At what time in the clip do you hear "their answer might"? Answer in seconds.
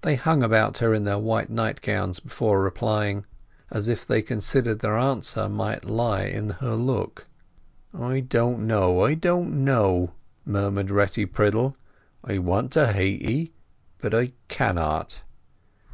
4.78-5.84